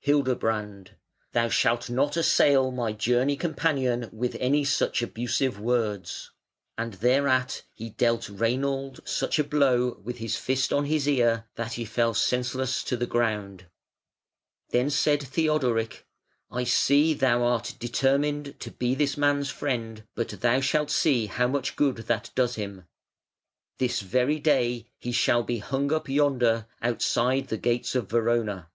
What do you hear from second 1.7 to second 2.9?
not assail